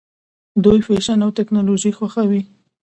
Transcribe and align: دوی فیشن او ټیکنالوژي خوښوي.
دوی 0.63 0.79
فیشن 0.87 1.19
او 1.25 1.31
ټیکنالوژي 1.37 1.91
خوښوي. 1.97 2.41